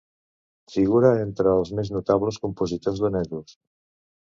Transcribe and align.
Figura 0.75 1.11
entre 1.25 1.53
els 1.59 1.73
més 1.81 1.93
notables 1.97 2.41
compositors 2.47 3.05
danesos. 3.07 3.57